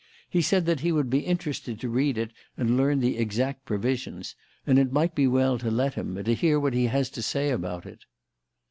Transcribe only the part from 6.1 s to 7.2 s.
and hear what he has